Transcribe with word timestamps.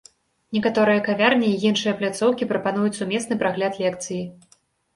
Некаторыя 0.55 1.03
кавярні 1.07 1.49
і 1.51 1.59
іншыя 1.71 1.93
пляцоўкі 2.01 2.49
прапануюць 2.55 2.97
сумесны 3.03 3.41
прагляд 3.45 3.81
лекцыі. 3.87 4.21